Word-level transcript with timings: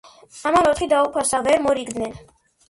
ამან 0.51 0.69
ოთხი 0.69 0.87
დაუფასა. 0.93 1.43
ვერ 1.49 1.63
მორიგდნენ. 1.67 2.17